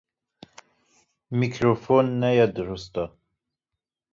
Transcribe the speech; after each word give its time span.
Mîkrofon 1.39 2.07
neya 2.21 2.47
dirust 2.55 2.95
e. 3.03 3.05